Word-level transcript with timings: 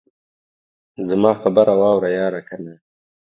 زما 1.07 1.31
خبره 1.41 1.73
واوره 1.79 2.09
ياره 2.19 2.41
کنه. 2.47 2.73